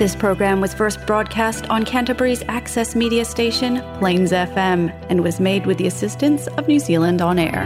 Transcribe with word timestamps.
This 0.00 0.16
program 0.16 0.62
was 0.62 0.72
first 0.72 0.96
broadcast 1.06 1.68
on 1.68 1.84
Canterbury's 1.84 2.42
access 2.48 2.96
media 2.96 3.22
station, 3.26 3.82
Plains 3.98 4.32
FM, 4.32 4.88
and 5.10 5.22
was 5.22 5.38
made 5.38 5.66
with 5.66 5.76
the 5.76 5.86
assistance 5.86 6.46
of 6.56 6.66
New 6.66 6.78
Zealand 6.80 7.20
On 7.20 7.38
Air. 7.38 7.64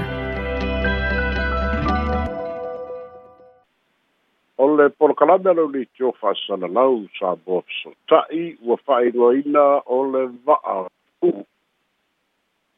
O 4.59 4.67
le 4.67 4.91
polokalame 4.99 5.55
ni 5.75 5.85
tio 5.95 6.11
whaasanalau 6.25 7.07
sa 7.21 7.39
bōso 7.47 7.95
tai 8.11 8.51
ua 8.67 8.81
whaeroina 8.91 9.65
o 9.87 10.01
le 10.17 10.25
vaa 10.51 10.75
tū. 11.23 11.31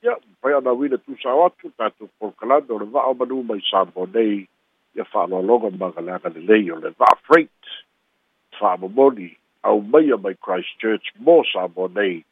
Ia, 0.04 0.18
pai 0.44 0.52
ana 0.58 0.76
wina 0.76 1.00
tū 1.00 1.16
sa 1.24 1.32
watu 1.40 1.72
tātou 1.80 2.12
polokalame 2.20 2.70
o 2.76 2.84
vaa 2.98 3.08
manu 3.22 3.40
mai 3.42 3.62
sa 3.70 3.86
bō 3.88 4.04
nei 4.18 4.42
ia 4.98 5.08
whaalologa 5.14 5.72
magalanga 5.80 6.28
lelei 6.36 6.68
o 6.76 6.76
le 6.84 6.92
vaa 7.00 7.16
freight 7.24 7.56
whaamomoni 8.60 9.32
au 9.66 9.78
mai 9.90 10.06
mai 10.22 10.34
Christchurch 10.44 11.06
mo 11.26 11.42
sa 11.52 11.66
mo 11.74 11.86
nei 11.96 12.24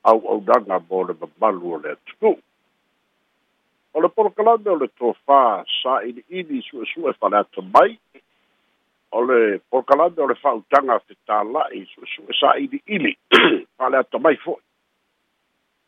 au 0.00 0.18
au 0.32 0.38
danga 0.46 0.76
mo 0.88 1.02
le 1.08 1.14
mamalu 1.20 1.72
o 1.72 1.76
le 1.82 1.90
atu. 1.96 2.30
O 3.92 4.00
le 4.00 4.08
polokalame 4.08 4.70
o 4.70 4.76
le 4.82 4.88
tofa 4.98 5.64
sa 5.82 5.92
ini 6.04 6.22
ini 6.38 6.60
sua 6.68 6.84
su 6.84 7.00
e 7.08 7.14
whale 7.20 7.36
ata 7.40 7.62
mai 7.74 7.90
o 9.16 9.20
le 9.28 9.40
polokalame 9.70 10.20
o 10.20 10.28
le 10.28 11.84
su 11.94 12.22
sa 12.40 12.52
ini 12.64 12.78
ini 12.96 13.12
whale 13.78 13.96
ata 13.96 14.18
mai 14.18 14.36
fo'i. 14.36 14.62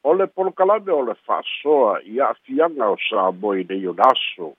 O 0.08 0.12
le 0.14 0.26
polokalame 0.26 0.90
o 0.92 1.02
le 1.10 1.14
whasoa 1.26 2.00
i 2.14 2.20
a'afianga 2.20 2.88
o 2.88 2.96
sa 3.08 3.28
mo 3.40 3.52
i 3.58 3.64
nei 3.68 3.84
o 3.86 3.92
naso 3.92 4.54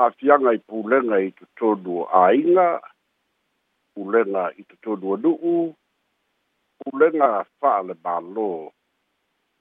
a'afianga 0.00 0.52
i 0.52 0.58
pulenga 0.66 1.20
i 1.22 1.30
tutonu 1.38 2.06
a 2.10 2.32
inga. 2.34 2.80
ulega 3.96 4.50
i 4.56 4.62
totonu 4.64 5.14
anu'u 5.14 5.74
ulega 6.92 7.28
fa'ale 7.60 7.94
mālō 8.04 8.48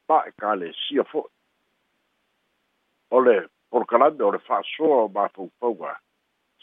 fa'ekalesia 0.08 1.03
fo'i 1.11 1.31
o 3.16 3.19
le 3.25 3.36
polokalame 3.72 4.23
o 4.27 4.31
le 4.36 4.39
fa'asoa 4.47 4.97
o 5.03 5.08
mafaufauga 5.16 5.92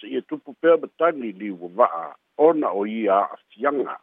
se'ia 0.01 0.20
tupu 0.29 0.53
pea 0.61 0.77
matagi 0.83 1.33
liuava'a 1.41 2.05
ona 2.48 2.69
o 2.81 2.83
ia 2.87 3.14
a'afiaga 3.23 3.97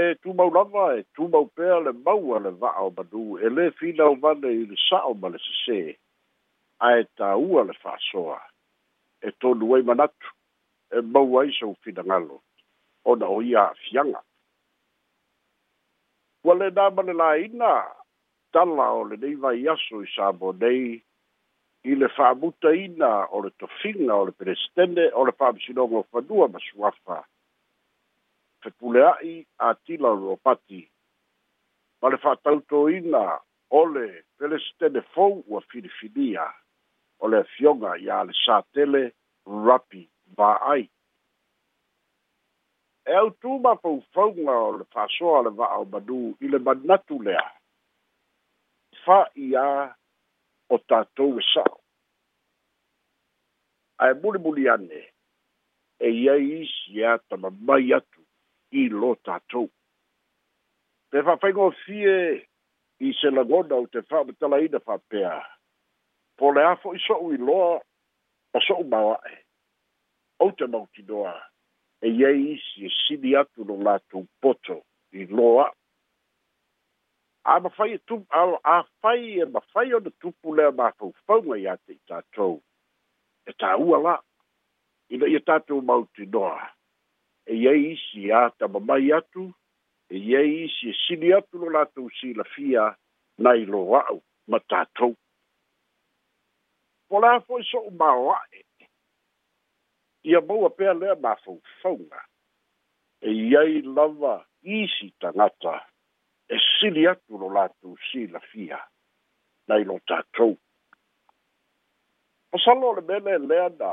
e 0.00 0.14
tumau 0.22 0.50
lava 0.56 0.86
e 1.00 1.04
tumau 1.14 1.46
pea 1.56 1.78
le 1.84 1.92
maua 2.06 2.38
le 2.46 2.50
va'a 2.62 2.80
o 2.88 2.90
manu 2.96 3.22
e 3.44 3.52
lē 3.56 3.68
finauvale 3.78 4.52
i 4.62 4.64
le 4.70 4.76
sa'o 4.88 5.12
ma 5.20 5.28
le 5.34 5.38
sesē 5.48 5.80
ae 6.88 7.04
tāua 7.20 7.66
le 7.68 7.76
fa'asoa 7.84 8.40
e 9.28 9.36
tonu 9.40 9.74
ai 9.74 9.82
manatu 9.90 10.32
e 10.96 11.00
mau 11.12 11.38
ai 11.40 11.52
saufinagalo 11.60 12.40
ona 13.04 13.26
o 13.28 13.42
ia 13.42 13.68
fianga. 13.86 14.22
Ua 16.44 16.54
le 16.54 16.70
nā 16.76 16.88
mane 16.94 17.12
la 17.16 17.30
ina, 17.40 17.72
tala 18.52 18.88
o 18.98 19.04
le 19.08 19.16
neiva 19.22 19.54
i 19.56 19.66
aso 19.68 20.02
i 20.04 20.08
sābo 20.14 20.52
nei, 20.60 20.96
i 21.88 21.94
le 22.00 22.08
whāmuta 22.16 22.72
ina 22.76 23.12
o 23.36 23.40
le 23.44 23.50
tofinga 23.60 24.14
o 24.16 24.24
le 24.28 24.32
perestende 24.36 25.08
o 25.12 25.24
le 25.28 25.32
whāmsinongo 25.40 26.04
whanua 26.12 26.48
masuafa. 26.52 27.20
Whepuleai 28.64 29.34
a 29.68 29.74
tila 29.84 30.14
o 30.34 30.36
pati, 30.44 30.80
ma 32.00 32.08
le 32.08 32.20
whātauto 32.24 32.86
ina 32.92 33.24
o 33.70 33.84
le 33.92 34.06
perestende 34.38 35.04
fōu 35.14 35.42
a 35.44 35.60
whirifinia 35.68 36.48
o 37.20 37.28
le 37.28 37.44
fionga 37.56 37.96
i 38.04 38.08
a 38.08 38.22
le 38.24 38.36
sātele 38.44 39.06
rapi 39.46 40.04
vāai 40.36 40.88
e 43.06 43.12
au 43.14 43.30
tu 43.30 43.58
ma 43.62 43.72
fau 43.82 43.98
faunga 44.14 44.52
o 44.66 44.70
le 44.78 44.84
fasoa 44.92 45.42
le 45.44 45.50
va 45.50 45.66
au 45.78 45.84
badu 45.84 46.34
i 46.40 46.46
le 46.48 46.58
manatu 46.58 47.18
lea 47.22 47.44
fa 49.04 49.18
i 49.36 49.48
a 49.64 49.68
o 50.74 50.78
tatou 50.88 51.30
e 51.40 51.42
sao 51.52 51.74
ae 54.04 54.12
muli 54.22 54.38
muli 54.44 54.64
ane 54.74 55.00
e 56.00 56.08
ia 56.22 56.34
isi 56.36 57.04
a 57.10 57.18
tama 57.28 57.50
mai 57.66 57.92
atu 57.98 58.20
i 58.80 58.88
lo 59.00 59.14
tatou 59.26 59.66
pe 61.10 61.18
fa 61.26 61.32
fai 61.42 61.52
ngō 61.52 61.68
fie 61.84 62.14
i 63.06 63.12
se 63.20 63.28
lagona 63.36 63.74
o 63.84 63.86
te 63.92 64.00
fa 64.10 64.24
metala 64.24 64.56
ina 64.64 64.80
fa 64.86 64.94
pea 65.10 65.34
po 66.38 66.46
le 66.56 66.62
afo 66.72 66.94
i 66.96 67.00
so 67.06 67.14
u 67.26 67.32
i 67.36 67.38
loa 67.48 67.72
o 68.56 68.60
so 68.66 68.74
u 68.82 68.84
mawae 68.92 69.34
o 70.44 70.50
te 70.56 70.64
mauti 70.72 71.02
noa 71.08 71.34
e 72.04 72.08
iai 72.10 72.40
isi 72.52 72.84
e 72.86 72.90
sili 73.00 73.36
atu 73.36 73.64
lo 73.64 73.76
latou 73.86 74.26
poto 74.40 74.76
i 75.12 75.24
loa 75.26 75.72
amafai 77.44 77.94
e 77.94 77.98
tu 78.04 78.16
afai 78.62 79.40
e 79.40 79.44
mafai 79.46 79.94
ona 79.94 80.10
tupu 80.20 80.52
lea 80.56 80.70
mafaufauga 80.76 81.56
iā 81.64 81.78
te 81.86 81.96
i 81.96 82.00
tatou 82.08 82.60
e 83.48 83.56
tāua 83.56 84.02
la 84.04 84.14
ina 85.16 85.26
ia 85.32 85.40
tatou 85.40 85.80
mautinoa 85.82 86.68
e 87.48 87.56
iai 87.62 87.78
e 87.86 87.96
isi 87.96 88.26
e 88.28 88.32
ā 88.36 88.42
tamamai 88.58 89.08
atu 89.20 89.48
e 90.12 90.20
iai 90.30 90.52
isi 90.68 90.92
e 90.92 90.96
sili 91.06 91.32
atu 91.32 91.56
lo 91.64 91.72
latou 91.78 92.12
silafia 92.20 92.84
nai 93.40 93.64
lo 93.64 93.80
a'u 94.02 94.20
ma 94.52 94.60
tatou 94.68 95.16
po 97.08 97.20
la 97.24 97.38
foi 97.48 97.64
so'u 97.70 97.90
maoa'e 98.00 98.60
ia 100.24 100.40
maua 100.40 100.70
pea 100.70 100.94
lea 100.94 101.14
mafaufauga 101.14 102.24
e 103.20 103.30
iai 103.30 103.82
lava 103.82 104.46
isi 104.62 105.10
tagata 105.20 105.74
e 106.48 106.56
sili 106.80 107.06
atu 107.06 107.38
lo 107.38 107.48
latou 107.52 107.98
silafia 108.12 108.78
nai 109.68 109.84
lo 109.84 110.00
tatou 110.08 110.56
pasalo 112.50 112.88
o 112.90 112.94
le 112.94 113.02
mea 113.06 113.18
leelea 113.20 113.68
na 113.78 113.90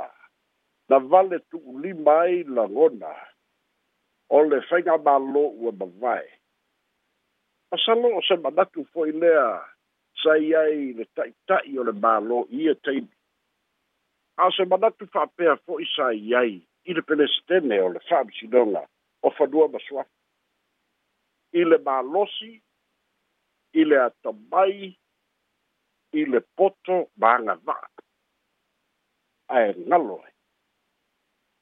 na 0.89 0.97
vale 0.99 1.39
tuulima 1.39 2.21
ai 2.21 2.43
lagona 2.43 3.11
o 4.29 4.43
le 4.43 4.61
faiga 4.69 4.95
mālō 5.05 5.43
ua 5.63 5.71
mavae 5.79 6.31
pasalo 7.69 8.07
o 8.17 8.21
se 8.27 8.35
manatu 8.35 8.85
fo'i 8.91 9.11
lea 9.11 9.49
sa 10.23 10.31
iai 10.37 10.93
le 10.97 11.05
ta'ita'i 11.15 11.79
o 11.79 11.83
le 11.83 11.93
mālō 12.03 12.37
ia 12.61 12.73
taimi 12.75 13.15
a 14.41 14.49
se 14.57 14.65
manatu 14.65 15.05
fa'apea 15.13 15.53
fo'i 15.65 15.85
sa 15.95 16.07
i 16.17 16.33
ai 16.35 16.53
i 16.89 16.93
le 16.97 17.01
pelesetene 17.05 17.77
o 17.85 17.89
le 17.93 17.99
fa'amisinoga 18.09 18.81
o 19.21 19.29
fanua 19.37 19.67
masoafi 19.73 21.61
i 21.61 21.65
le 21.67 21.77
malosi 21.85 22.51
i 23.81 23.83
le 23.89 23.99
atamai 24.07 24.89
i 26.19 26.23
le 26.31 26.39
poto 26.57 26.97
ma 27.19 27.29
agava'a 27.37 27.89
ae 29.57 29.69
galo 29.89 30.17
e 30.25 30.31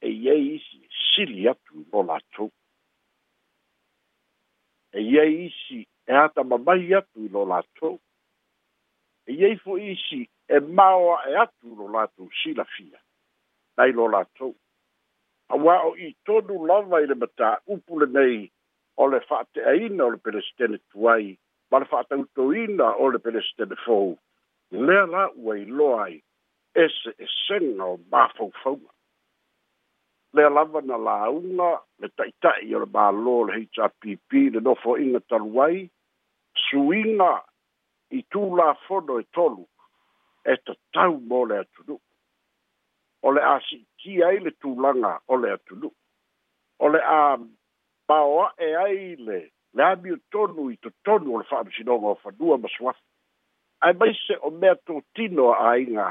e 0.07 0.15
iai 0.21 0.47
e 0.51 0.55
isi 0.55 0.77
e 0.85 0.89
sili 1.09 1.43
atu 1.51 1.75
mo 1.91 1.99
latou 2.11 2.49
e 4.97 5.03
iai 5.13 5.33
isi 5.49 5.79
e 6.13 6.21
atamamai 6.25 6.85
atu 7.01 7.17
i 7.27 7.29
lo 7.35 7.43
latou 7.53 7.95
e 9.27 9.31
iai 9.39 9.55
fo'i 9.65 9.91
isi 9.99 10.23
e 10.49 10.59
mao 10.59 11.13
e 11.29 11.35
atu 11.35 11.69
lo 11.75 11.87
latou 11.87 12.27
fia. 12.77 12.99
nai 13.77 13.91
lo 13.91 14.07
latou 14.07 14.55
auā 15.53 15.75
o 15.89 15.93
itonu 15.97 16.65
lava 16.65 17.01
i 17.01 17.05
le 17.05 17.15
mataupu 17.15 17.99
lenei 18.01 18.51
o 18.97 19.07
le 19.07 19.19
fa'ateaina 19.29 20.03
o 20.05 20.09
le 20.11 20.17
pelesitene 20.17 20.77
tuai 20.89 21.37
ma 21.71 21.79
le 21.79 21.85
fa'atautoina 21.85 22.87
o 23.01 23.09
le 23.11 23.19
pelesitene 23.19 23.75
fou 23.85 24.17
lea 24.71 25.05
la 25.05 25.29
ua 25.37 25.53
iloa 25.59 26.03
ai 26.07 26.17
ese 26.73 27.13
esega 27.25 27.83
o 27.85 27.97
mafaufauga 28.11 28.89
lea 30.33 30.49
lava 30.49 30.81
na 30.81 30.97
lauga 30.97 31.71
le 32.01 32.07
ta'ita'i 32.17 32.73
o 32.75 32.79
le 32.81 32.89
mālō 32.97 33.35
le 33.47 33.53
hpp 33.61 34.31
le 34.53 34.59
nofoʻiga 34.65 35.21
talu 35.29 35.61
ai 35.61 35.89
suiga 36.65 37.33
i 38.17 38.21
tulafono 38.33 39.19
e 39.21 39.27
tolu 39.33 39.65
e 40.49 40.55
tatau 40.65 41.13
mo 41.29 41.43
le 41.45 41.57
atunu 41.61 41.95
o 43.21 43.31
le 43.35 43.41
a 43.53 43.57
si'itia 43.67 44.25
ai 44.31 44.39
le 44.45 44.51
tulaga 44.61 45.11
o 45.31 45.37
le 45.41 45.49
atunu 45.55 45.87
o 46.83 46.89
le 46.93 47.01
a 47.19 47.37
maoa'e 48.09 48.69
ai 48.83 49.15
le 49.27 49.37
le 49.77 49.83
amiotonu 49.93 50.63
i 50.73 50.77
tonu 51.05 51.35
o 51.35 51.41
le 51.41 51.45
fa'amasinoga 51.51 52.07
o 52.15 52.15
fanua 52.23 52.57
ma 52.61 52.69
Ai 53.81 53.93
maise 53.95 54.35
o 54.43 54.49
mea 54.51 54.75
totino 54.75 55.53
a 55.55 55.69
aiga 55.71 56.07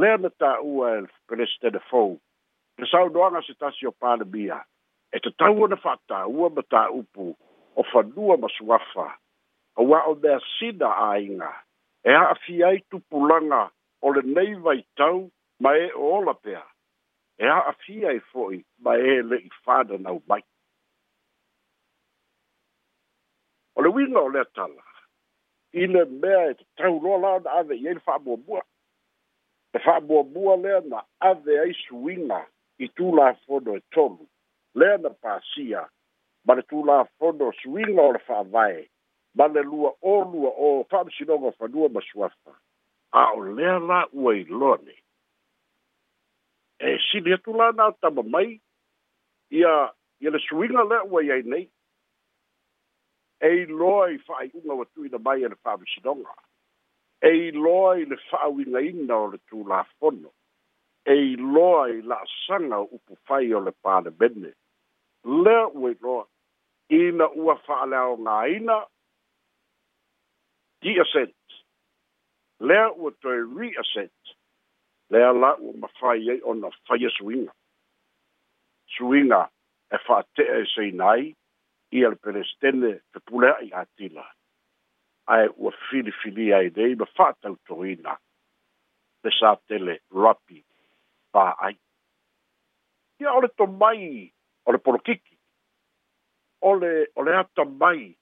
lea 0.00 0.18
ta 0.40 0.50
ua 0.60 0.88
e 0.98 1.06
pelestene 1.28 1.80
fou 1.90 2.18
le 2.78 2.86
saunoaga 2.90 3.40
se 3.46 3.54
tasi 3.54 3.86
o 3.86 3.92
palemia 3.92 4.58
e 5.14 5.20
tatau 5.22 5.62
ona 5.64 5.76
fa'atāua 5.76 6.50
ma 6.54 6.62
tā'upu 6.74 7.26
o 7.78 7.82
fanua 7.92 8.34
ma 8.36 8.48
suafa 8.56 9.06
auā 9.78 10.02
o 10.10 10.14
mea 10.22 10.40
sina 10.58 10.90
aiga 11.12 11.52
e 12.04 12.10
a'afia 12.10 12.66
ai 12.66 12.82
pulanga 13.10 13.70
o 14.02 14.08
le 14.10 14.22
nei 14.22 14.54
vai 14.54 14.84
tau 14.96 15.30
ma 15.60 15.74
e 15.76 15.90
ola 15.92 16.34
pea. 16.34 16.64
E 17.38 17.46
a 17.46 17.58
afia 17.72 18.12
e 18.12 18.20
foi 18.32 18.64
ma 18.84 18.96
e 18.96 19.22
le 19.22 19.36
i 19.38 19.50
fada 19.64 19.96
nau 19.98 20.22
mai. 20.28 20.42
O 23.74 23.82
le 23.82 23.88
winga 23.88 24.20
o 24.20 24.28
le 24.28 24.44
tala, 24.54 24.84
i 25.82 25.86
le 25.86 26.02
mea 26.22 26.42
e 26.50 26.54
te 26.58 26.64
tau 26.78 26.94
roa 27.02 27.18
lao 27.24 27.38
na 27.44 27.50
ave 27.60 27.74
i 27.76 27.86
e 27.88 27.92
le 27.96 28.00
wha 28.06 28.16
mua 28.24 28.36
mua. 28.46 28.62
Le 29.72 29.80
wha 29.86 29.96
mua 30.00 30.22
mua 30.34 30.54
lea 30.56 30.80
na 30.90 31.00
ave 31.30 31.52
ai 31.64 31.72
suinga 31.84 32.40
i 32.78 32.86
tū 32.96 33.14
la 33.18 33.28
fono 33.44 33.76
e 33.76 33.80
tolu. 33.94 34.24
Lea 34.78 34.96
na 35.00 35.10
pāsia, 35.22 35.82
ma 36.46 36.52
le 36.54 36.62
tū 36.70 36.84
la 36.84 37.04
fono 37.18 37.52
suinga 37.60 38.02
o 38.08 38.12
le 38.16 38.22
wha 38.28 38.42
vae, 38.54 38.88
ma 39.36 39.46
le 39.52 39.62
lua 39.62 39.90
o 40.00 40.14
lua 40.32 40.50
o 40.56 40.68
wha 40.80 41.04
msinonga 41.04 41.52
whanua 41.60 41.88
ma 41.94 42.00
suafaa 42.00 42.58
a 43.20 43.30
o 43.36 43.40
lea 43.40 43.78
la 43.78 44.00
ua 44.12 44.34
i 44.36 44.44
lone. 44.48 44.94
E 46.78 46.88
sili 47.08 47.32
atu 47.32 47.56
la 47.56 47.70
nā 47.72 47.86
tama 48.00 48.22
mai, 48.22 48.48
ia, 49.50 49.72
ia 50.20 50.30
le 50.30 50.40
suinga 50.46 50.84
lea 50.90 51.02
ua 51.10 51.22
i 51.24 51.40
nei. 51.52 51.64
E 53.48 53.48
i 53.60 53.64
loa 53.72 54.06
i 54.12 54.18
wha 54.28 54.42
i 54.44 54.50
unga 54.58 54.74
watu 54.80 55.04
i 55.06 55.10
na 55.12 55.18
mai 55.18 55.42
e 55.44 55.48
le 55.48 55.56
wha 55.64 55.76
visidonga. 55.80 56.34
E 57.30 57.30
i 57.46 57.50
loa 57.56 57.96
i 58.00 58.04
le 58.06 58.16
wha 58.26 58.50
i 58.80 58.88
ina 58.90 59.16
o 59.16 59.30
le 59.32 59.40
tū 59.48 59.64
la 59.68 59.80
fono. 59.98 60.30
E 61.08 61.12
i 61.32 61.36
loa 61.40 61.88
i 61.88 62.02
la 62.02 62.20
sanga 62.46 62.80
upu 62.84 63.16
whai 63.28 63.52
o 63.54 63.60
le 63.64 63.72
pāne 63.84 64.12
bende. 64.16 64.52
Lea 65.24 65.68
ua 65.72 65.90
i 65.90 65.96
loa, 66.04 66.26
ina 66.88 67.28
ua 67.34 67.56
wha 67.68 67.80
leo 67.86 68.16
ngā 68.20 68.38
ina, 68.56 68.78
di 70.80 70.98
a 71.00 71.04
sense. 71.12 71.64
lea 72.60 72.88
ua 72.96 73.10
toe 73.20 73.36
reasset 73.56 74.12
lea 75.10 75.32
la 75.32 75.56
ua 75.58 75.72
mafai 75.78 76.28
ai 76.30 76.40
ona 76.42 76.68
faia 76.88 77.10
suiga 77.10 77.52
suiga 78.96 79.50
e 79.94 79.98
fa'ate'e 80.06 80.42
e 80.60 80.64
seina 80.74 81.04
ai 81.10 81.34
ia 81.90 82.08
le 82.10 82.16
pelestene 82.16 82.90
pepulea'i 83.12 83.68
atila 83.80 84.24
ae 85.34 85.46
ua 85.56 85.70
filifilia 85.90 86.56
ai 86.56 86.70
lei 86.76 86.94
ma 86.96 87.06
fa'atautoina 87.16 88.12
le 89.24 89.30
sa 89.40 89.56
tele 89.68 90.00
rapi 90.22 90.58
fa'ai 91.32 91.74
ia 93.20 93.30
o 93.36 93.40
le 93.40 93.48
tomai 93.56 94.32
o 94.66 94.72
le 94.72 94.78
polokiki 94.78 95.36
o 96.68 96.74
le 96.80 96.92
o 97.18 97.22
le 97.22 97.34
atamai 97.36 98.16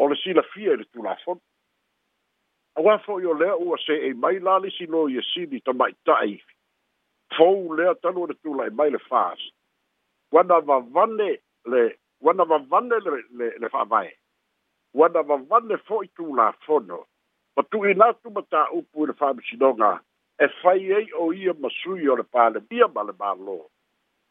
o 0.00 0.08
le 0.08 0.16
silafia 0.22 0.72
i 0.72 0.78
le 0.80 0.84
tulafono 0.92 1.40
aua 2.78 2.98
fo'i 3.02 3.26
o 3.26 3.34
lea 3.34 3.56
ua 3.64 3.76
see'i 3.84 4.14
mai 4.22 4.38
la 4.46 4.58
lisino 4.62 5.08
ia 5.10 5.22
sili 5.34 5.58
tama'ita'i 5.66 6.34
fou 7.36 7.74
lea 7.78 7.94
talu 8.02 8.22
ole 8.22 8.34
tula'i 8.42 8.70
mai 8.78 8.90
le 8.94 9.00
fas 9.10 9.40
ua 10.32 10.42
na 10.46 10.60
vavane 10.68 11.30
le 11.72 11.82
ua 12.20 12.32
na 12.32 12.44
vavane 12.50 12.98
le 13.06 13.14
le 13.38 13.48
le 13.62 13.68
fa'avae 13.74 14.12
ua 14.94 15.08
na 15.14 15.22
vavane 15.30 15.78
fo'i 15.88 16.08
tulafono 16.16 17.00
ma 17.56 17.62
tu'uinā 17.70 18.08
tumata'upu 18.22 19.02
i 19.04 19.08
le 19.10 19.16
fa'amisinoga 19.22 19.90
e 20.46 20.48
fai 20.60 20.86
ai 21.00 21.08
o 21.24 21.32
ia 21.34 21.54
ma 21.58 21.68
sui 21.80 22.06
o 22.08 22.16
le 22.20 22.26
palemia 22.34 22.86
ma 22.94 23.02
le 23.10 23.16
mālō 23.22 23.58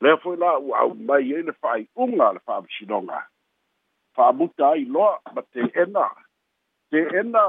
lea 0.01 0.17
fo'i 0.23 0.39
la 0.43 0.53
ua 0.63 0.85
au 0.87 0.95
mai 1.09 1.33
ai 1.39 1.43
le 1.49 1.57
fa'ai'uga 1.59 2.31
le 2.37 2.41
fa'amisinoga 2.47 3.19
fa'amuta 4.15 4.71
ai 4.71 4.85
loa 4.87 5.19
ma 5.35 5.43
te 5.51 5.67
ena 5.83 6.07
te 6.89 7.03
ena 7.23 7.45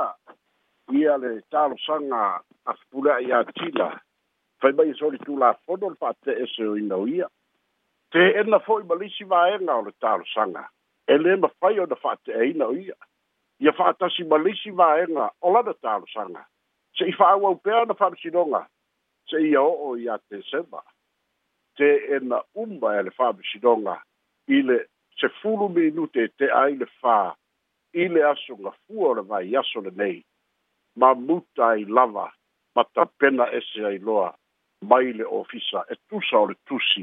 ia 0.92 1.16
le 1.16 1.40
talosaga 1.50 3.20
ia 3.20 3.38
atila 3.38 4.00
fai 4.60 4.72
mai 4.72 4.88
e 4.90 4.94
solitulafono 4.94 5.90
le 5.90 5.96
faateeseoinau 6.00 7.08
ia 7.08 7.28
teena 8.12 8.58
fo'i 8.58 8.84
ma 8.84 8.94
lisi 8.94 9.24
vaega 9.24 9.74
o 9.74 9.82
le 9.84 9.92
talosaga 10.00 10.68
e 11.06 11.14
lē 11.18 11.36
mafai 11.38 11.78
ona 11.80 11.94
faateeina 11.96 12.66
o 12.66 12.72
ia 12.72 12.96
ia 13.60 13.72
fa'atasi 13.72 14.24
ma 14.24 14.36
lisi 14.38 14.70
vaega 14.70 15.30
o 15.40 15.52
lana 15.52 15.74
talosaga 15.82 16.46
se'i 16.96 17.12
fa'auau 17.12 17.56
pea 17.60 17.82
ona 17.82 17.94
fa'amisinoga 17.94 18.66
se'ia 19.30 19.60
o'o 19.62 19.94
iā 19.96 20.16
te 20.28 20.40
seva 20.50 20.80
teena 21.76 22.40
umba 22.54 22.96
e 23.00 23.02
le 23.02 23.10
fa'amisinoga 23.10 24.00
i 24.48 24.62
le 24.62 24.78
sefulu 25.20 25.68
minute 25.68 26.28
te 26.38 26.48
ai 26.62 26.78
le 26.80 26.88
fa 27.00 27.36
i 27.94 28.08
le 28.08 28.24
aso 28.30 28.56
gafua 28.56 29.08
o 29.10 29.14
le 29.20 29.28
vai 29.28 29.52
aso 29.56 29.80
lenei 29.80 30.24
mamuta 30.98 31.66
ai 31.68 31.84
lava 31.84 32.26
ma 32.74 32.82
tapena 32.94 33.44
ese 33.58 33.80
ai 33.86 33.98
loa 33.98 34.30
mai 34.90 35.08
le 35.18 35.24
ofisa 35.40 35.80
e 35.92 35.94
tusa 36.08 36.36
o 36.42 36.46
le 36.50 36.54
tusi 36.66 37.02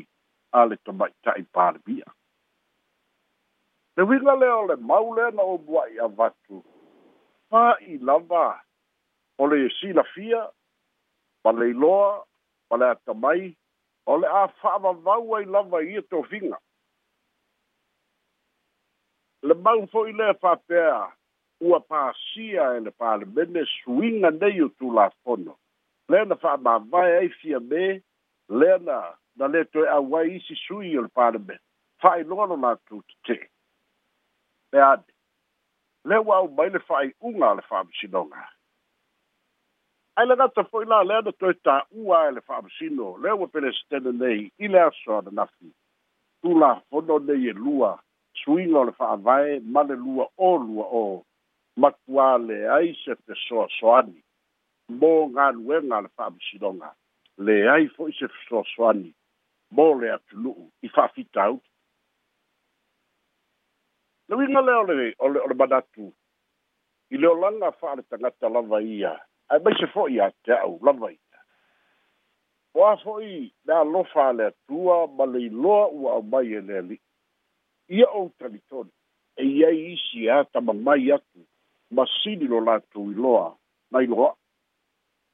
a 0.57 0.65
le 0.69 0.75
tamaitaʻi 0.85 1.41
palemia 1.55 2.07
le 3.95 4.01
uiga 4.09 4.33
lea 4.41 4.53
o 4.61 4.67
le 4.69 4.75
mau 4.89 5.05
lea 5.15 5.29
na 5.37 5.43
ouvuaʻi 5.51 5.93
avatu 6.07 6.55
fā'i 7.49 7.93
lava 8.07 8.45
o 9.37 9.43
le 9.49 9.57
silafia 9.79 10.41
ma 11.43 11.51
le 11.59 11.65
iloa 11.73 12.11
ma 12.69 12.75
le 12.79 12.85
atamai 12.95 13.43
o 14.11 14.17
le 14.21 14.27
a 14.41 14.47
fa'avavau 14.59 15.25
ai 15.37 15.45
lava 15.55 15.79
ia 15.87 15.99
e 16.01 16.07
tofiga 16.11 16.57
le 19.47 19.53
mau 19.65 19.79
fo'i 19.91 20.11
lea 20.19 20.33
fa'apea 20.41 20.97
ua 21.61 21.79
pasia 21.79 22.75
e 22.75 22.79
le 22.81 22.91
palemene 22.91 23.63
suiga 23.83 24.29
nei 24.29 24.61
o 24.61 24.69
tulafono 24.77 25.57
lea 26.09 26.25
na 26.25 26.35
fa'amavae 26.35 27.17
ai 27.17 27.29
fia 27.29 27.59
me 27.59 28.01
lea 28.49 28.77
na 28.77 29.15
na 29.35 29.47
le 29.47 29.63
toe 29.65 29.87
au 29.87 30.15
ai 30.17 30.35
isi 30.35 30.55
sui 30.67 30.97
o 30.97 31.01
le 31.01 31.07
palemene 31.07 31.61
fa'ailoga 32.01 32.45
lo 32.45 32.55
latou 32.57 33.01
tete 33.25 33.49
pe 34.71 34.81
ane 34.81 35.03
lea 36.03 36.19
ua 36.21 36.35
au 36.37 36.47
mai 36.51 36.69
le 36.69 36.79
fa'ai'uga 36.79 37.47
a 37.51 37.55
le 37.55 37.61
fa'amasinoga 37.61 38.41
ai 40.15 40.27
le 40.27 40.35
gata 40.35 40.63
fo'i 40.63 40.85
la 40.85 41.03
lea 41.03 41.21
na 41.21 41.31
toe 41.31 41.53
tā'ua 41.53 42.17
e 42.29 42.31
le 42.35 42.41
fa'amasino 42.41 43.17
lea 43.23 43.35
ua 43.35 43.47
pelesetene 43.47 44.11
nei 44.11 44.41
i 44.59 44.67
le 44.67 44.79
aso 44.81 45.17
ana 45.17 45.31
nafi 45.31 45.71
tulafono 46.41 47.17
nei 47.19 47.47
e 47.49 47.53
lua 47.53 47.95
suiga 48.43 48.77
o 48.79 48.83
le 48.91 48.91
fa'avae 48.91 49.59
ma 49.63 49.83
le 49.83 49.95
lua 49.95 50.27
o 50.37 50.55
lua 50.57 50.85
o 50.91 51.05
makuale 51.75 52.69
ai 52.69 52.95
se 53.05 53.15
te 53.25 53.33
soa 53.47 53.67
soani 53.79 54.21
mo 54.99 55.09
ngā 55.35 55.49
e 55.51 55.55
nuenga 55.57 55.99
le 56.05 56.09
whaamisironga 56.17 56.89
le 57.47 57.55
ai 57.73 57.87
fo 57.95 58.07
i 58.07 58.13
se 58.15 58.27
te 58.31 58.43
soa 58.47 58.63
soani 58.75 59.09
mo 59.75 59.87
le 59.99 60.11
atuluu 60.13 60.69
i 60.81 60.91
whaafitau 60.95 61.59
le 64.29 64.37
winga 64.41 64.61
leo 64.67 64.83
le 64.87 65.11
ole 65.19 65.39
ole 65.45 65.55
manatu 65.63 66.07
i 67.11 67.17
leo 67.17 67.35
langa 67.39 67.73
whaare 67.81 68.03
tangata 68.09 68.49
lava 68.49 68.79
ia 68.81 69.11
ai 69.49 69.59
mai 69.63 69.75
se 69.79 69.87
fo 69.93 70.07
i 70.09 70.19
a 70.25 70.29
te 70.47 70.53
au 70.63 70.79
lava 70.83 71.11
ia 71.11 71.39
o 72.75 72.85
a 72.87 72.93
fo 73.03 73.17
i 73.23 73.41
le 73.65 73.73
alofa 73.81 74.31
le 74.33 74.47
atua 74.53 75.07
ma 75.17 75.25
le 75.33 75.43
iloa 75.49 75.91
ua 75.91 76.15
au 76.19 76.23
mai 76.23 76.55
e 76.55 76.61
le 76.61 76.77
ali 76.79 76.99
ia 77.89 78.07
o 78.13 78.29
talitoni 78.37 78.91
e 79.35 79.43
iai 79.43 79.83
isi 79.91 80.29
a 80.31 80.39
tamamai 80.53 81.11
atu 81.19 81.43
masini 81.95 82.47
lo 82.47 82.59
latu 82.61 83.01
i 83.11 83.15
loa 83.23 83.47
na 83.91 83.99
i 84.05 84.07
loa 84.13 84.31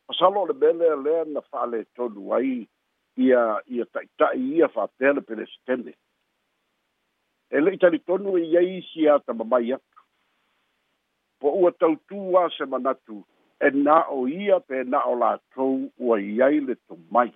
pasalo 0.08 0.42
le 0.50 0.54
bele 0.62 0.86
a 0.96 0.98
lea 1.06 1.24
na 1.34 1.42
faale 1.52 1.80
tonu 1.96 2.34
ai 2.38 2.56
ia 3.24 3.42
ia 3.74 3.86
taʻitaʻi 3.94 4.44
ia 4.58 4.68
faapeale 4.76 5.22
pele 5.28 5.46
setene 5.54 5.94
e 7.56 7.58
leʻi 7.64 7.78
talitonu 7.84 8.38
e 8.42 8.44
iai 8.52 8.78
isi 8.80 9.08
a 9.12 9.18
tamamai 9.26 9.68
atu 9.78 10.02
po 11.42 11.50
ua 11.60 11.72
tautū 11.82 12.22
a 12.42 12.44
se 12.58 12.66
manatu 12.72 13.18
e 13.68 13.70
naʻo 13.86 14.18
ia 14.42 14.58
pe 14.68 14.84
naʻo 14.94 15.14
latou 15.24 15.78
ua 16.04 16.20
iai 16.32 16.60
le 16.68 16.76
tomai 16.88 17.32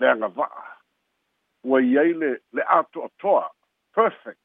le 0.00 0.06
agavaa 0.14 0.62
ua 1.68 1.78
iai 1.90 2.12
le 2.20 2.30
le 2.54 2.62
atoʻatoa 2.78 3.44
perfect 3.94 4.40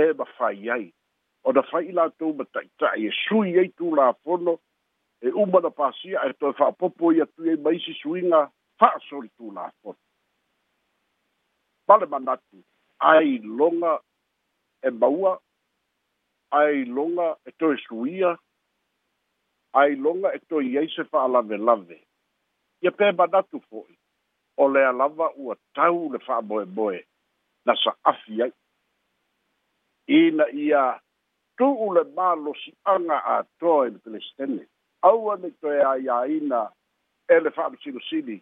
e 0.00 0.02
mafai 0.18 0.58
ai 0.76 0.88
o 1.44 1.52
na 1.52 1.62
fai 1.70 1.90
la 1.92 2.08
tu 2.18 2.32
ma 2.34 2.44
tai 2.52 2.68
tai 2.78 3.06
e 3.08 3.10
sui 3.24 3.50
e 3.58 3.68
tu 3.76 3.94
la 3.94 4.12
fono 4.22 4.60
e 5.22 5.28
uma 5.32 5.60
na 5.60 5.70
pasia 5.70 6.20
e 6.28 6.32
to 6.38 6.52
fa 6.52 6.72
popo 6.72 7.12
ia 7.12 7.26
tu 7.26 7.42
e 7.50 7.56
mai 7.56 7.78
si 7.80 7.92
sui 8.02 8.22
fa 8.78 8.88
sol 9.08 9.26
tu 9.36 9.50
la 9.52 9.72
fono 9.82 9.96
pale 11.86 12.06
manatu 12.06 12.56
ai 12.98 13.38
longa 13.42 14.00
e 14.82 14.90
baua 14.90 15.34
ai 16.60 16.84
longa 16.84 17.36
e 17.46 17.50
to 17.58 17.72
e 17.72 18.36
ai 19.80 19.94
longa 19.96 20.30
e 20.36 20.38
to 20.48 20.60
e 20.60 20.86
se 20.96 21.04
fa 21.04 21.26
la 21.28 21.40
ve 21.40 21.56
la 21.56 21.74
ve 21.74 21.98
ia 22.82 22.90
pe 22.92 23.12
manatu 23.12 23.58
foi 23.70 23.92
o 24.60 24.68
le 24.68 24.82
alava 24.86 25.32
ua 25.36 25.56
tau 25.72 26.10
le 26.12 26.18
fa 26.18 26.42
boe 26.42 26.64
boe 26.66 26.98
na 27.64 27.72
sa 27.82 27.96
afia 28.02 28.44
ai 28.44 28.52
ina 30.08 30.44
ia 30.52 31.00
tu'u 31.60 31.88
le 31.94 32.02
mālosi'aga 32.16 33.16
atoa 33.36 33.80
i 33.88 33.90
le 33.92 33.98
pelesitene 34.04 34.62
aua 35.08 35.34
ni 35.42 35.50
toe 35.62 35.76
aiāina 35.90 36.60
e 37.34 37.40
le 37.44 37.52
fa'amasilosili 37.56 38.36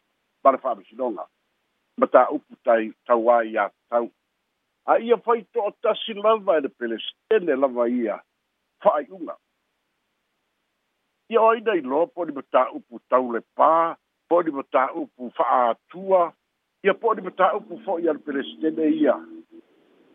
ma 0.45 0.53
le 0.55 0.61
fa'amasinoga 0.67 1.25
ma 1.99 2.07
ta'upu 2.17 2.59
tai 2.69 2.85
tauā 3.11 3.41
iā 3.51 3.65
tatau 3.73 4.07
a 4.93 4.99
ia 5.09 5.17
fai 5.27 5.41
to'atasi 5.57 6.15
lava 6.23 6.61
e 6.61 6.65
le 6.67 6.71
pelesitene 6.83 7.59
lava 7.65 7.89
ia 7.97 8.21
fa'ai'uga 8.87 9.35
ia 11.35 11.43
oaina 11.47 11.75
i 11.81 11.85
loa 11.95 12.07
po'oni 12.15 12.33
ma 12.39 12.47
ta'upu 12.59 13.03
tau 13.15 13.35
le 13.39 13.43
pā 13.63 13.73
po'oni 14.31 14.55
ma 14.61 14.67
ta'upu 14.77 15.33
fa'aatua 15.41 16.23
ia 16.87 16.95
po'oni 17.03 17.27
ma 17.27 17.35
ta'upu 17.43 17.83
fo'i 17.89 18.07
a 18.09 18.15
le 18.21 18.25
pelesitene 18.31 18.89
ia 19.03 19.19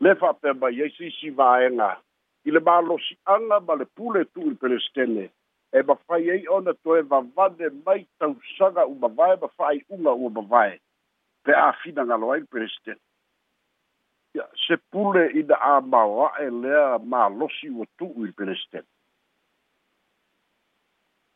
le 0.07 0.15
fa'apea 0.23 0.55
mai 0.63 0.79
ai 0.81 0.87
e 0.87 0.95
si 0.97 1.11
isi 1.11 1.29
vaega 1.41 1.91
i 2.45 2.49
le 2.51 2.59
malosiaga 2.59 3.59
ma 3.65 3.73
le 3.75 3.85
pule 3.85 4.25
tu 4.33 4.41
i 4.51 4.55
pelestene 4.59 5.29
e 5.71 5.79
mafai 5.87 6.29
ai 6.31 6.43
ona 6.47 6.73
toe 6.83 7.01
vavane 7.01 7.67
mai 7.85 8.05
tausaga 8.19 8.85
uma 8.85 9.07
vae 9.07 9.35
ma 9.41 9.47
fa'aiʻuga 9.47 10.11
ua 10.21 10.29
mavae 10.29 10.77
pe 11.43 11.51
afinagalo 11.53 12.31
ai 12.33 12.39
le 12.39 12.47
pelestene 12.51 12.99
ia 14.35 14.43
se 14.67 14.77
pule 14.91 15.27
ina 15.41 15.55
amaoa'e 15.71 16.49
lea 16.61 16.99
malosi 16.99 17.69
ua 17.69 17.85
tu'u 17.97 18.23
i 18.23 18.27
le 18.27 18.33
pelestene 18.37 18.87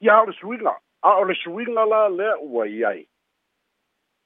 ia 0.02 0.14
ao 0.18 0.26
le 0.26 0.34
suiga 0.42 0.74
a 1.02 1.16
o 1.18 1.24
le 1.24 1.34
suiga 1.44 1.86
la 1.86 2.08
lea 2.10 2.36
ua 2.42 2.68
i 2.68 2.84
ai 2.86 3.04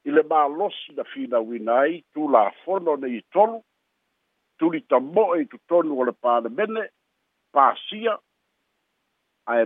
i 0.05 0.11
le 0.11 0.23
malosi 0.29 0.95
na 0.97 1.03
finauina 1.13 1.77
ai 1.85 2.01
tulafono 2.13 2.95
nei 2.95 3.17
i 3.17 3.21
tolu 3.31 3.61
tuli 4.61 4.81
ta 4.89 4.99
moe 4.99 5.39
tu 5.49 5.57
tonu 5.69 5.97
o 5.99 6.03
le 6.05 6.13
pāle 6.23 6.49
mene, 6.57 6.83
pāsia, 7.55 8.13
a 9.49 9.53
e 9.61 9.63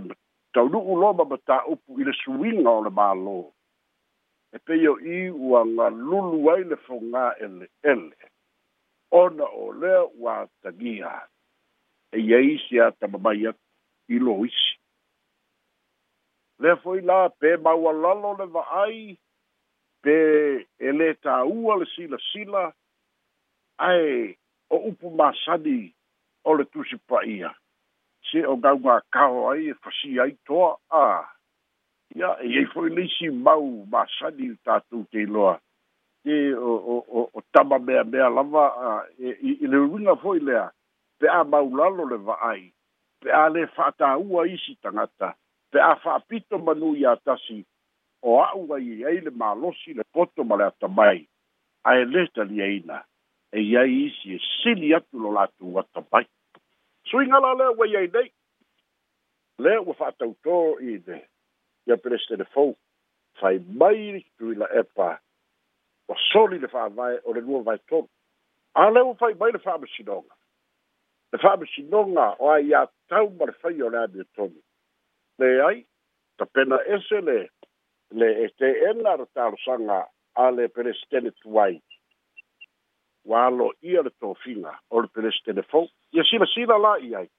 tau 0.55 0.63
loma 0.71 1.25
ma 1.27 1.37
tā 1.49 1.57
upu 1.73 1.97
i 1.99 2.07
le 2.07 2.13
suinga 2.21 2.71
o 2.79 2.85
le 2.85 2.91
mālo. 2.99 3.33
E 4.55 4.61
peio 4.67 4.93
i 5.03 5.17
ua 5.35 5.65
ngā 5.67 5.89
lulu 5.95 6.39
ai 6.53 6.63
le 6.69 6.77
fō 6.85 7.01
ngā 7.11 7.25
ele 7.43 7.67
ele. 7.91 8.29
Ona 9.19 9.49
o 9.59 9.65
lea 9.81 10.05
ua 10.23 10.37
tagia. 10.63 11.11
E 12.15 12.21
iei 12.23 12.55
si 12.63 12.79
a 12.79 12.87
tamamai 12.95 13.43
atu 13.51 14.15
i 14.15 14.21
lo 14.23 14.37
isi. 14.47 14.71
Lea 16.63 16.77
fōi 16.85 17.01
lā 17.09 17.19
pē 17.41 17.57
maua 17.67 17.91
lalo 17.99 18.31
le 18.39 18.47
vaai, 18.55 19.19
pē 20.07 20.15
ele 20.87 21.11
tā 21.19 21.41
ua 21.51 21.75
le 21.81 21.89
sila 21.91 22.17
sila, 22.31 22.69
ai, 23.91 24.31
o 24.69 24.77
upu 24.77 25.11
masani 25.11 25.93
o 26.43 26.53
le 26.55 26.63
tusi 26.65 26.97
paia 27.07 27.51
se 28.31 28.45
o 28.45 28.55
gaunga 28.57 29.01
kao 29.13 29.49
ai 29.51 29.67
e 29.69 29.73
fasi 29.83 30.19
ai 30.19 30.31
toa 30.47 30.77
a 30.91 31.23
ia 32.15 32.37
e 32.43 32.47
ei 32.59 32.65
foi 32.65 32.89
leisi 32.89 33.29
mau 33.29 33.85
masani 33.91 34.51
o 34.51 34.55
tatou 34.63 35.03
te 35.11 35.21
iloa 35.21 35.59
e 36.25 36.53
o, 36.53 36.75
o, 36.75 36.97
o, 37.19 37.29
o 37.33 37.41
tama 37.53 37.79
mea 37.79 38.03
mea 38.03 38.29
lava 38.29 38.65
a 38.91 39.07
e, 39.19 39.29
i, 39.41 39.51
i 39.61 39.67
le 39.67 39.77
uringa 39.77 40.15
foi 40.15 40.39
lea 40.39 40.71
pe 41.19 41.27
a 41.29 41.43
maulalo 41.43 42.05
le 42.09 42.17
vaai 42.17 42.73
pe 43.19 43.31
a 43.31 43.47
le 43.49 43.69
whaataua 43.77 44.47
isi 44.47 44.75
tangata 44.81 45.35
pe 45.69 45.79
a 45.81 45.93
whaapito 46.05 46.57
manu 46.59 46.95
i 46.95 47.05
atasi 47.05 47.65
o 48.21 48.41
aua 48.43 48.79
i 48.81 49.03
ei 49.03 49.19
le 49.21 49.29
malosi 49.29 49.93
le 49.93 50.03
poto 50.13 50.43
ma 50.43 50.55
le 50.57 50.63
atamai 50.65 51.27
a 51.83 51.95
e 51.95 52.05
le 52.05 52.27
tali 52.27 52.61
e 52.61 52.67
e 53.55 53.61
ia 53.61 53.85
isi 53.85 54.35
e 54.35 54.39
sili 54.61 54.93
atu 54.93 55.17
lo 55.19 55.31
latu 55.31 55.73
wata 55.75 56.03
mai. 56.11 56.27
So 57.07 57.21
inga 57.21 57.39
la 57.39 57.53
lea 57.53 57.71
wa 57.71 57.87
iai 57.87 58.07
nei, 58.11 58.31
lea 59.63 59.79
wa 59.79 59.93
whātau 59.95 60.33
tō 60.43 60.55
i 60.83 60.95
ne, 61.07 61.21
i 61.87 61.93
a 61.93 61.97
pereste 61.97 62.35
de 62.35 62.43
fau, 62.51 62.73
whai 63.39 63.55
mai 63.79 63.95
ni 64.17 64.21
tu 64.35 64.51
ila 64.51 64.67
e 64.79 64.83
pā, 64.97 65.07
wa 66.09 66.17
soli 66.33 66.59
le 66.59 66.67
whā 66.67 66.89
vai, 66.97 67.13
o 67.23 67.31
le 67.31 67.45
nua 67.47 67.61
vai 67.63 67.77
tōna. 67.91 68.09
A 68.75 68.89
lea 68.91 69.05
wa 69.07 69.15
whai 69.21 69.31
mai 69.39 69.53
le 69.55 69.61
whā 69.63 69.77
masinonga, 69.79 70.35
le 71.31 71.39
whā 71.45 71.55
masinonga 71.63 72.27
o 72.41 72.51
ai 72.51 72.73
a 72.75 72.83
tau 73.07 73.29
mara 73.39 73.55
whai 73.63 73.77
o 73.87 73.93
rābi 73.95 74.23
o 74.25 74.31
tōna. 74.35 74.63
Le 75.39 75.53
ai, 75.69 75.83
ta 76.35 76.45
pena 76.51 76.81
ese 76.97 77.23
le, 77.29 77.39
le 78.19 78.33
e 78.47 78.51
te 78.59 78.75
ena 78.91 79.15
ratarosanga 79.21 80.01
a 80.41 80.51
le 80.51 80.67
pereste 80.67 81.21
de 81.23 81.31
tuai, 81.41 81.79
walo 83.25 83.73
ia 83.81 84.01
le 84.01 84.09
tofiga 84.09 84.79
o 84.89 85.01
le 85.01 85.07
pelesi 85.07 85.43
telefon 85.45 85.89
ia 86.13 86.23
silasila 86.23 86.77
i 87.01 87.15
ai 87.15 87.29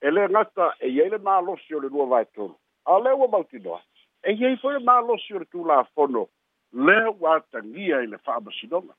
e 0.00 0.08
lē 0.10 0.28
nata 0.30 0.72
e 0.80 0.86
iai 0.90 1.10
le 1.10 1.18
malosi 1.18 1.74
o 1.74 1.80
le 1.80 1.88
lua 1.88 2.06
vaetolu 2.06 2.54
a 2.86 2.98
lea 3.02 3.16
ua 3.16 3.28
mautinoa 3.28 3.80
e 4.22 4.30
iai 4.34 4.56
foi 4.62 4.72
le 4.74 4.78
malosi 4.84 5.34
o 5.34 5.38
le 5.38 5.44
tulafono 5.44 6.28
lea 6.72 7.10
ua 7.20 7.34
atagia 7.36 7.98
i 8.04 8.06
le 8.06 8.18
fa'amasinoga 8.18 8.94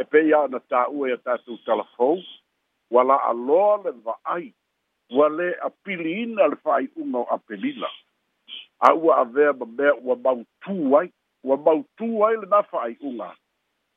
e 0.00 0.04
peia 0.10 0.38
ona 0.46 0.58
tā'ua 0.58 1.10
ia 1.10 1.18
tatou 1.24 1.58
talafou 1.66 2.22
ua 2.90 3.02
la'aloa 3.04 3.76
le 3.84 3.90
va'ai 4.06 4.52
ua 5.10 5.28
lē 5.28 5.50
apiliina 5.66 6.46
le 6.46 6.56
fa'ai'uga 6.62 7.18
o 7.18 7.26
apelila 7.34 7.90
a 8.86 8.94
ua 8.94 9.18
avea 9.26 9.52
ma 9.52 9.66
mea 9.66 9.94
ua 9.98 10.14
mautū 10.24 10.78
ai 11.00 11.10
ua 11.42 11.56
mautū 11.58 12.12
ai 12.28 12.36
lenā 12.36 12.62
fa'ai'uga 12.70 13.34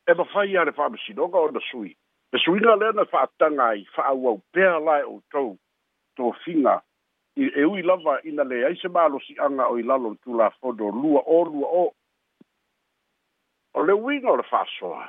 e 0.08 0.14
mawhai 0.14 0.56
a 0.58 0.64
re 0.64 0.72
whaamasinoga 0.72 1.38
o 1.40 1.52
na 1.52 1.60
sui. 1.72 1.96
Na 2.32 2.40
sui 2.40 2.60
nga 2.60 2.76
lea 2.76 2.92
na 2.92 3.04
whaatanga 3.12 3.66
i 3.76 3.84
whaauau 3.96 4.36
pēa 4.54 4.80
lai 4.86 5.04
o 5.04 5.22
tau 5.32 5.50
tō 6.18 6.26
whinga. 6.44 6.76
E 7.36 7.64
ui 7.66 7.82
lava 7.82 8.20
i 8.24 8.32
na 8.32 8.44
lea 8.44 8.70
i 8.74 8.78
se 8.82 8.88
mālo 8.90 9.20
si 9.26 9.36
anga 9.42 9.66
o 9.74 9.78
i 9.80 9.84
lalo 9.84 10.14
tū 10.24 10.36
la 10.38 10.50
fodo 10.60 10.92
lua 10.92 11.24
o 11.26 11.44
lua 11.46 11.70
o. 11.70 11.86
O 13.74 13.84
le 13.84 13.94
ui 13.96 14.20
nga 14.20 14.32
o 14.32 14.36
le 14.38 14.46
whaasoa. 14.52 15.06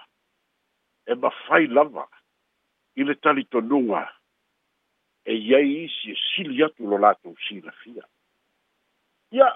E 1.06 1.12
mawhai 1.14 1.66
lava 1.66 2.06
i 2.96 3.04
le 3.04 3.14
tali 3.18 3.44
tonunga 3.44 4.04
e 5.26 5.32
iei 5.34 5.82
isi 5.84 6.10
e 6.12 6.16
sili 6.30 6.62
atu 6.62 6.86
lo 6.86 6.98
lato 6.98 7.28
u 7.30 7.36
si 7.48 7.60
la 7.60 7.72
fia. 7.82 8.04
Ia, 9.34 9.48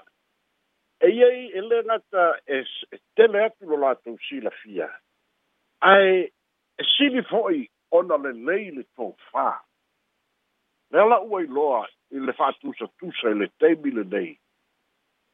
e 0.99 1.07
iei 1.09 1.51
e 1.55 1.61
le 1.61 1.83
ngata 1.85 2.25
e, 2.45 2.63
e 2.91 2.97
tele 3.15 3.43
atu 3.45 3.65
lo 3.69 3.77
lato 3.77 4.11
u 4.11 4.17
si 4.27 4.41
la 4.41 4.49
fia. 4.61 4.83
Ia, 4.83 4.89
ai 5.81 6.31
e 6.77 6.83
sili 6.97 7.23
foi 7.23 7.69
ona 7.91 8.17
le 8.17 8.33
lei 8.33 8.71
le 8.71 8.83
to 8.95 9.15
fa 9.31 9.61
le 10.91 10.99
la 11.09 11.19
ua 11.21 11.41
loa 11.47 11.87
i 12.11 12.19
le 12.19 12.33
fa 12.33 12.51
tusa 12.59 12.87
tusa 12.99 13.29
i 13.29 13.33
le 13.35 13.47
teimi 13.59 13.91
le 13.91 14.03
nei 14.03 14.37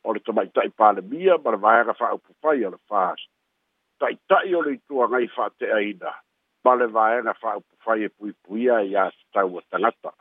o 0.04 0.14
le 0.14 0.20
tamai 0.20 0.48
tai 0.54 0.70
pale 0.70 1.02
mia 1.02 1.38
ma 1.44 1.52
le 1.52 1.58
vaega 1.58 1.94
fa 1.94 2.06
au 2.10 2.18
pupai 2.18 2.64
a 2.66 2.70
le 2.70 2.78
fas 2.88 3.18
tai 4.00 4.18
tai 4.28 4.54
o 4.54 4.62
le 4.62 4.74
itua 4.74 5.08
ngai 5.10 5.28
fa 5.28 5.50
te 5.58 5.66
aina 5.74 6.14
ma 6.64 6.76
le 6.76 6.88
vaega 6.88 7.34
fa 7.34 7.50
au 7.56 7.62
pupai 7.62 8.04
e 8.04 8.10
pui 8.10 8.32
puia 8.44 8.80
i 8.82 8.96
a 8.96 9.06
tau 9.34 9.58
a 9.58 9.62
tangata 9.70 10.14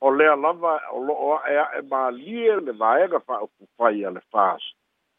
o 0.00 0.10
le 0.10 0.26
alava 0.30 0.74
o 0.94 0.98
loo 1.02 1.34
a 1.38 1.42
ea 1.50 1.66
e 1.78 1.82
ma 1.90 2.10
lie 2.10 2.54
le 2.60 2.72
vaega 2.72 3.18
fa 3.18 3.34
au 3.42 3.50
pupai 3.58 4.04
a 4.06 4.10
le 4.14 4.22
fas 4.30 4.62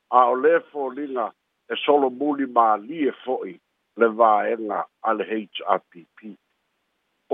a 0.07 0.23
o 0.31 0.35
le 0.35 0.59
fo 0.71 0.89
linga 0.89 1.33
e 1.67 1.75
solo 1.75 2.09
muli 2.09 2.45
ma 2.45 2.75
lie 2.77 3.11
foi 3.23 3.59
le 3.97 4.07
vaega 4.11 4.79
a 5.01 5.13
le 5.15 5.23
hrpp 5.23 6.35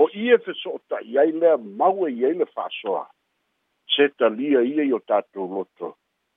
o 0.02 0.06
ia 0.24 0.38
fe 0.44 0.54
so 0.62 0.76
o 0.76 0.80
ta'i 0.90 1.18
ai 1.18 1.32
lea 1.40 1.56
mau 1.80 2.06
e 2.08 2.12
iai 2.20 2.36
le 2.38 2.46
fa'asoa 2.54 3.02
se 3.94 4.06
talia 4.18 4.62
ia 4.74 4.84
i 4.88 4.92
o 4.96 5.00
tatou 5.12 5.46
loto 5.54 5.88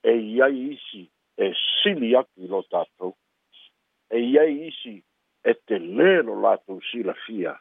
e 0.04 0.14
iai 0.36 0.56
isi 0.74 1.04
e 1.38 1.52
sili 1.78 2.16
aku 2.20 2.36
i 2.48 2.52
lo 2.54 2.62
tatou 2.74 3.12
e 4.10 4.20
iai 4.34 4.54
isi 4.68 4.96
e 5.44 5.52
te 5.68 5.76
lē 5.98 6.12
lo 6.28 6.34
latou 6.46 6.78
silafia 6.92 7.54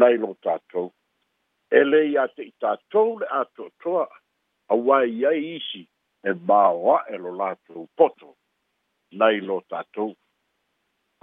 nai 0.00 0.14
lo 0.24 0.30
tatou 0.46 0.86
e 1.70 1.80
lē 1.90 2.00
iā 2.14 2.24
te 2.34 2.42
i 2.46 2.52
tatou 2.62 3.10
le 3.20 3.26
a 3.26 3.40
toatoa 3.56 4.04
auā 4.74 4.96
e 5.06 5.10
iai 5.20 5.40
isi 5.56 5.82
e 6.22 6.30
māoa'e 6.48 7.14
lo 7.22 7.30
latou 7.42 7.82
poto 7.98 8.28
nai 9.20 9.36
lo 9.48 9.58
tatou 9.72 10.10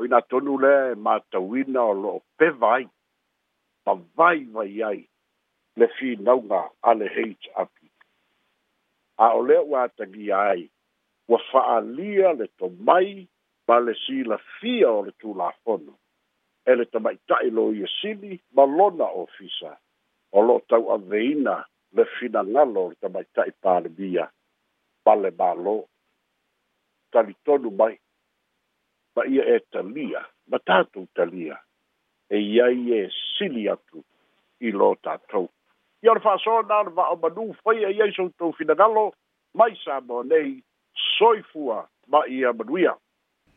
o 0.01 0.05
ina 0.05 0.21
tonu 0.29 0.53
le 0.63 0.73
ma 1.05 1.13
tawina 1.31 1.81
o 1.91 1.93
lo 2.03 2.13
pe 2.37 2.47
vai 2.61 2.83
pa 3.85 3.91
vai 4.17 4.37
vai 4.55 4.71
ai 4.89 4.99
le 5.79 5.87
fi 5.95 6.07
finauga 6.15 6.61
ale 6.89 7.05
heit 7.15 7.41
api 7.61 7.87
a 9.21 9.27
o 9.37 9.41
lea 9.47 9.61
ua 9.71 9.79
atagia 9.87 10.37
ai 10.53 10.61
wa 11.31 11.37
ua 11.37 11.45
fa'alia 11.51 12.29
le 12.39 12.45
to 12.57 12.65
mai 12.87 13.09
pa 13.67 13.75
le 13.85 13.93
si 14.05 14.17
la 14.31 14.37
fia 14.57 14.89
o 14.97 15.01
le 15.05 15.11
tu 15.21 15.29
la 15.29 15.33
tulafono 15.33 15.93
e 16.65 16.71
le 16.79 16.85
tamai 16.93 17.15
tae 17.29 17.47
lo 17.57 17.63
ia 17.79 17.87
sili 18.01 18.33
ma 18.55 18.63
lona 18.77 19.05
o 19.19 19.23
fisa 19.37 19.71
o 20.37 20.41
lo 20.47 20.55
tau 20.69 20.85
a 20.95 20.97
veina 21.11 21.55
le 21.95 22.03
fina 22.15 22.39
ngalo 22.53 22.81
le 22.89 22.95
tamai 23.03 23.25
tae 23.35 23.51
pa 23.63 23.73
le 23.83 23.89
bia 23.99 24.25
pa 25.05 25.13
le 25.21 25.29
mālō 25.39 25.77
talitonu 27.13 27.69
mai 27.81 27.95
ma 29.15 29.25
ia 29.25 29.43
e 29.55 29.59
talia 29.71 30.21
ma 30.47 30.59
tatou 30.59 31.07
talia 31.15 31.59
e 32.29 32.37
iai 32.37 32.93
e 32.99 33.09
sili 33.35 33.67
atu 33.69 33.99
i 34.67 34.71
lo 34.71 34.95
tatou 35.03 35.49
ia 36.03 36.11
ona 36.11 36.21
fa'asoana 36.25 36.79
ona 36.81 36.95
va'omanū 36.97 37.45
faia 37.63 37.89
e 37.91 37.95
iai 37.97 38.13
soutou 38.15 38.53
finagalo 38.59 39.05
mai 39.57 39.75
sa 39.83 39.99
mo 40.07 40.23
nei 40.23 40.51
soifua 41.17 41.87
ma 42.07 42.25
ia 42.27 42.53
manuia 42.53 42.95